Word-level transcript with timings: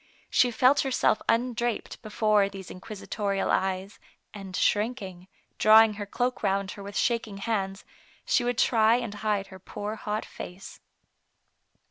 She 0.31 0.49
felt 0.49 0.79
herself 0.79 1.21
undraped 1.29 2.01
be 2.01 2.09
fore 2.09 2.49
these 2.49 2.71
inquisitorial 2.71 3.51
eyes, 3.51 3.99
and 4.33 4.55
shrinking, 4.55 5.27
draw 5.59 5.83
ing 5.83 5.93
her 5.93 6.07
cloak 6.07 6.41
round 6.41 6.71
her 6.71 6.81
with 6.81 6.97
shaking 6.97 7.37
hands, 7.37 7.85
she 8.25 8.43
would 8.43 8.57
try 8.57 8.95
and 8.95 9.13
hide 9.13 9.45
her 9.53 9.59
poor 9.59 9.93
hot 9.97 10.25
face. 10.25 10.79